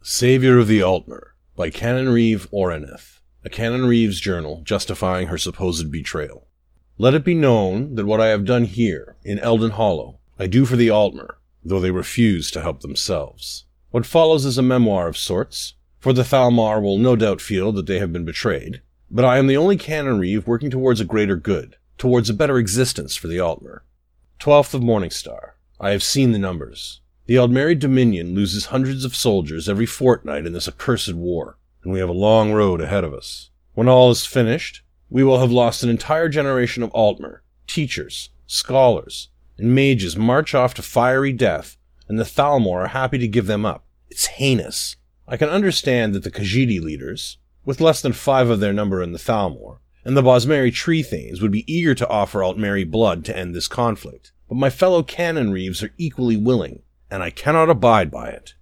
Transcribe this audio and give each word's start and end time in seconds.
Savior 0.00 0.58
of 0.58 0.68
the 0.68 0.78
Altmer 0.78 1.32
by 1.56 1.70
Canon 1.70 2.08
Reeve 2.08 2.48
Oraneth, 2.52 3.20
a 3.44 3.50
Canon 3.50 3.84
Reeves 3.84 4.20
journal 4.20 4.62
justifying 4.64 5.26
her 5.26 5.36
supposed 5.36 5.90
betrayal. 5.90 6.46
Let 6.98 7.14
it 7.14 7.24
be 7.24 7.34
known 7.34 7.96
that 7.96 8.06
what 8.06 8.20
I 8.20 8.28
have 8.28 8.44
done 8.44 8.64
here, 8.64 9.16
in 9.24 9.40
Elden 9.40 9.72
Hollow, 9.72 10.20
I 10.38 10.46
do 10.46 10.64
for 10.64 10.76
the 10.76 10.88
Altmer, 10.88 11.36
though 11.64 11.80
they 11.80 11.90
refuse 11.90 12.50
to 12.52 12.62
help 12.62 12.80
themselves. 12.80 13.66
What 13.90 14.06
follows 14.06 14.44
is 14.44 14.56
a 14.56 14.62
memoir 14.62 15.08
of 15.08 15.16
sorts, 15.16 15.74
for 15.98 16.12
the 16.12 16.22
Thalmor 16.22 16.80
will 16.80 16.98
no 16.98 17.16
doubt 17.16 17.40
feel 17.40 17.72
that 17.72 17.86
they 17.86 17.98
have 17.98 18.12
been 18.12 18.24
betrayed, 18.24 18.82
but 19.10 19.24
I 19.24 19.38
am 19.38 19.48
the 19.48 19.56
only 19.56 19.76
Canon 19.76 20.20
Reeve 20.20 20.46
working 20.46 20.70
towards 20.70 21.00
a 21.00 21.04
greater 21.04 21.36
good, 21.36 21.76
towards 21.98 22.30
a 22.30 22.34
better 22.34 22.56
existence 22.56 23.16
for 23.16 23.26
the 23.26 23.38
Altmer. 23.38 23.80
12th 24.38 24.74
of 24.74 24.82
Morningstar. 24.82 25.54
I 25.80 25.90
have 25.90 26.04
seen 26.04 26.30
the 26.30 26.38
numbers. 26.38 27.00
The 27.28 27.34
Aldmeri 27.34 27.78
Dominion 27.78 28.34
loses 28.34 28.66
hundreds 28.66 29.04
of 29.04 29.14
soldiers 29.14 29.68
every 29.68 29.84
fortnight 29.84 30.46
in 30.46 30.54
this 30.54 30.66
accursed 30.66 31.12
war, 31.12 31.58
and 31.82 31.92
we 31.92 31.98
have 31.98 32.08
a 32.08 32.12
long 32.12 32.54
road 32.54 32.80
ahead 32.80 33.04
of 33.04 33.12
us. 33.12 33.50
When 33.74 33.86
all 33.86 34.10
is 34.10 34.24
finished, 34.24 34.80
we 35.10 35.22
will 35.22 35.38
have 35.38 35.52
lost 35.52 35.82
an 35.82 35.90
entire 35.90 36.30
generation 36.30 36.82
of 36.82 36.90
Altmer, 36.94 37.40
teachers, 37.66 38.30
scholars, 38.46 39.28
and 39.58 39.74
mages 39.74 40.16
march 40.16 40.54
off 40.54 40.72
to 40.72 40.82
fiery 40.82 41.34
death, 41.34 41.76
and 42.08 42.18
the 42.18 42.24
Thalmor 42.24 42.84
are 42.84 42.88
happy 42.88 43.18
to 43.18 43.28
give 43.28 43.46
them 43.46 43.66
up. 43.66 43.84
It's 44.08 44.24
heinous. 44.24 44.96
I 45.26 45.36
can 45.36 45.50
understand 45.50 46.14
that 46.14 46.24
the 46.24 46.30
Khajiit 46.30 46.80
leaders, 46.80 47.36
with 47.62 47.78
less 47.78 48.00
than 48.00 48.14
five 48.14 48.48
of 48.48 48.60
their 48.60 48.72
number 48.72 49.02
in 49.02 49.12
the 49.12 49.18
Thalmor, 49.18 49.80
and 50.02 50.16
the 50.16 50.22
Bosmeri 50.22 50.72
tree 50.72 51.02
thanes 51.02 51.42
would 51.42 51.52
be 51.52 51.70
eager 51.70 51.94
to 51.94 52.08
offer 52.08 52.38
Altmeri 52.38 52.90
blood 52.90 53.22
to 53.26 53.36
end 53.36 53.54
this 53.54 53.68
conflict, 53.68 54.32
but 54.48 54.54
my 54.54 54.70
fellow 54.70 55.02
canon 55.02 55.52
reeves 55.52 55.82
are 55.82 55.92
equally 55.98 56.38
willing, 56.38 56.80
and 57.10 57.22
I 57.22 57.30
cannot 57.30 57.70
abide 57.70 58.10
by 58.10 58.28
it. 58.28 58.54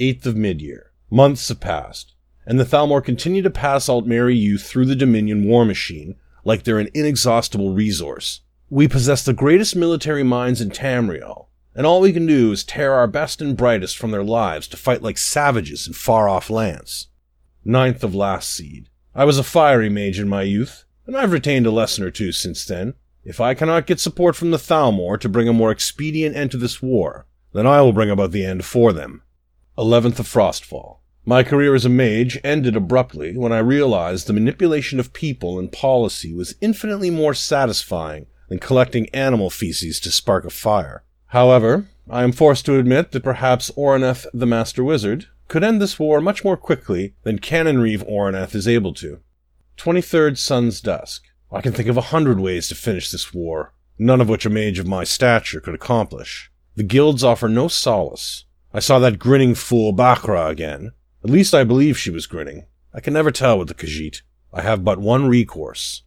8th 0.00 0.26
of 0.26 0.34
Midyear. 0.34 0.90
Months 1.10 1.48
have 1.48 1.60
passed, 1.60 2.14
and 2.46 2.60
the 2.60 2.64
Thalmor 2.64 3.04
continue 3.04 3.42
to 3.42 3.50
pass 3.50 3.88
Altmeri 3.88 4.38
youth 4.38 4.64
through 4.64 4.86
the 4.86 4.96
Dominion 4.96 5.44
war 5.44 5.64
machine 5.64 6.16
like 6.44 6.62
they're 6.62 6.78
an 6.78 6.90
inexhaustible 6.94 7.72
resource. 7.72 8.42
We 8.70 8.88
possess 8.88 9.24
the 9.24 9.32
greatest 9.32 9.74
military 9.76 10.22
minds 10.22 10.60
in 10.60 10.70
Tamriel, 10.70 11.46
and 11.74 11.86
all 11.86 12.00
we 12.00 12.12
can 12.12 12.26
do 12.26 12.52
is 12.52 12.64
tear 12.64 12.94
our 12.94 13.06
best 13.06 13.40
and 13.40 13.56
brightest 13.56 13.96
from 13.96 14.10
their 14.10 14.24
lives 14.24 14.66
to 14.68 14.76
fight 14.76 15.02
like 15.02 15.18
savages 15.18 15.86
in 15.86 15.92
far 15.92 16.28
off 16.28 16.50
lands. 16.50 17.08
Ninth 17.64 18.04
of 18.04 18.14
last 18.14 18.50
seed. 18.50 18.88
I 19.14 19.24
was 19.24 19.38
a 19.38 19.44
fiery 19.44 19.88
mage 19.88 20.18
in 20.18 20.28
my 20.28 20.42
youth, 20.42 20.84
and 21.06 21.16
I've 21.16 21.32
retained 21.32 21.66
a 21.66 21.70
lesson 21.70 22.04
or 22.04 22.10
two 22.10 22.32
since 22.32 22.64
then. 22.64 22.94
If 23.24 23.40
I 23.40 23.54
cannot 23.54 23.86
get 23.86 23.98
support 23.98 24.36
from 24.36 24.52
the 24.52 24.56
Thalmor 24.56 25.18
to 25.20 25.28
bring 25.28 25.48
a 25.48 25.52
more 25.52 25.70
expedient 25.70 26.36
end 26.36 26.52
to 26.52 26.56
this 26.56 26.80
war, 26.80 27.26
then 27.56 27.66
I 27.66 27.80
will 27.80 27.92
bring 27.92 28.10
about 28.10 28.32
the 28.32 28.44
end 28.44 28.64
for 28.64 28.92
them. 28.92 29.22
11th 29.78 30.18
of 30.18 30.28
Frostfall. 30.28 30.98
My 31.24 31.42
career 31.42 31.74
as 31.74 31.84
a 31.84 31.88
mage 31.88 32.38
ended 32.44 32.76
abruptly 32.76 33.36
when 33.36 33.50
I 33.50 33.58
realized 33.58 34.26
the 34.26 34.32
manipulation 34.32 35.00
of 35.00 35.12
people 35.12 35.58
and 35.58 35.72
policy 35.72 36.34
was 36.34 36.54
infinitely 36.60 37.10
more 37.10 37.34
satisfying 37.34 38.26
than 38.48 38.58
collecting 38.58 39.08
animal 39.08 39.50
feces 39.50 39.98
to 40.00 40.12
spark 40.12 40.44
a 40.44 40.50
fire. 40.50 41.02
However, 41.28 41.88
I 42.08 42.22
am 42.22 42.30
forced 42.30 42.66
to 42.66 42.78
admit 42.78 43.12
that 43.12 43.24
perhaps 43.24 43.70
Oraneth 43.74 44.26
the 44.32 44.46
Master 44.46 44.84
Wizard 44.84 45.26
could 45.48 45.64
end 45.64 45.80
this 45.80 45.98
war 45.98 46.20
much 46.20 46.44
more 46.44 46.56
quickly 46.56 47.14
than 47.22 47.38
Canon 47.38 47.78
Reeve 47.78 48.04
is 48.54 48.68
able 48.68 48.94
to. 48.94 49.20
23rd 49.78 50.38
Sun's 50.38 50.80
Dusk. 50.80 51.24
I 51.50 51.60
can 51.60 51.72
think 51.72 51.88
of 51.88 51.96
a 51.96 52.12
hundred 52.12 52.38
ways 52.38 52.68
to 52.68 52.74
finish 52.74 53.10
this 53.10 53.32
war, 53.32 53.72
none 53.98 54.20
of 54.20 54.28
which 54.28 54.44
a 54.44 54.50
mage 54.50 54.78
of 54.78 54.86
my 54.86 55.04
stature 55.04 55.60
could 55.60 55.74
accomplish. 55.74 56.50
The 56.76 56.82
guilds 56.82 57.24
offer 57.24 57.48
no 57.48 57.68
solace. 57.68 58.44
I 58.74 58.80
saw 58.80 58.98
that 58.98 59.18
grinning 59.18 59.54
fool 59.54 59.94
Bakra 59.94 60.50
again. 60.50 60.92
At 61.24 61.30
least 61.30 61.54
I 61.54 61.64
believe 61.64 61.98
she 61.98 62.10
was 62.10 62.26
grinning. 62.26 62.66
I 62.92 63.00
can 63.00 63.14
never 63.14 63.30
tell 63.30 63.58
with 63.58 63.68
the 63.68 63.74
Khajiit. 63.74 64.20
I 64.52 64.60
have 64.60 64.84
but 64.84 64.98
one 64.98 65.26
recourse. 65.26 66.02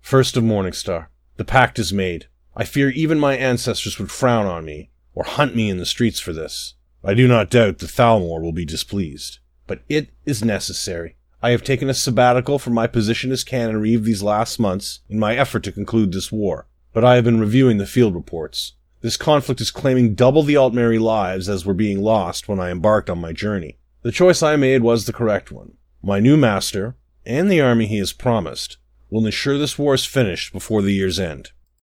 First 0.00 0.36
of 0.36 0.44
Morningstar. 0.44 1.08
The 1.38 1.44
pact 1.44 1.80
is 1.80 1.92
made. 1.92 2.28
I 2.54 2.64
fear 2.64 2.90
even 2.90 3.18
my 3.18 3.36
ancestors 3.36 3.98
would 3.98 4.12
frown 4.12 4.46
on 4.46 4.64
me, 4.64 4.90
or 5.12 5.24
hunt 5.24 5.56
me 5.56 5.68
in 5.68 5.78
the 5.78 5.86
streets 5.86 6.20
for 6.20 6.32
this. 6.32 6.74
I 7.02 7.14
do 7.14 7.26
not 7.26 7.50
doubt 7.50 7.78
the 7.78 7.86
Thalmor 7.86 8.40
will 8.40 8.52
be 8.52 8.64
displeased. 8.64 9.40
But 9.66 9.82
it 9.88 10.10
is 10.24 10.44
necessary. 10.44 11.16
I 11.42 11.50
have 11.50 11.64
taken 11.64 11.90
a 11.90 11.94
sabbatical 11.94 12.60
from 12.60 12.74
my 12.74 12.86
position 12.86 13.32
as 13.32 13.42
Canon 13.42 13.80
Reeve 13.80 14.04
these 14.04 14.22
last 14.22 14.60
months 14.60 15.00
in 15.08 15.18
my 15.18 15.34
effort 15.34 15.64
to 15.64 15.72
conclude 15.72 16.12
this 16.12 16.30
war, 16.30 16.68
but 16.92 17.04
I 17.04 17.16
have 17.16 17.24
been 17.24 17.40
reviewing 17.40 17.78
the 17.78 17.86
field 17.86 18.14
reports. 18.14 18.74
This 19.02 19.16
conflict 19.16 19.60
is 19.60 19.72
claiming 19.72 20.14
double 20.14 20.44
the 20.44 20.54
Altmeri 20.54 21.00
lives 21.00 21.48
as 21.48 21.66
were 21.66 21.74
being 21.74 22.00
lost 22.00 22.46
when 22.46 22.60
I 22.60 22.70
embarked 22.70 23.10
on 23.10 23.20
my 23.20 23.32
journey. 23.32 23.78
The 24.02 24.12
choice 24.12 24.44
I 24.44 24.54
made 24.54 24.82
was 24.82 25.06
the 25.06 25.12
correct 25.12 25.50
one. 25.50 25.72
My 26.04 26.20
new 26.20 26.36
master, 26.36 26.96
and 27.26 27.50
the 27.50 27.60
army 27.60 27.86
he 27.86 27.98
has 27.98 28.12
promised, 28.12 28.78
will 29.10 29.26
ensure 29.26 29.58
this 29.58 29.76
war 29.76 29.94
is 29.94 30.04
finished 30.04 30.52
before 30.52 30.82
the 30.82 30.92
year's 30.92 31.18
end. 31.18 31.50